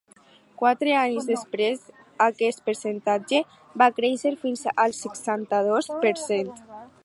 Quatre 0.59 0.95
anys 1.01 1.27
després 1.31 1.83
aquest 2.27 2.65
percentatge 2.71 3.43
va 3.83 3.91
créixer 4.01 4.35
fins 4.47 4.67
al 4.75 4.99
seixanta-dos 5.03 5.95
per 6.07 6.19
cent. 6.27 6.53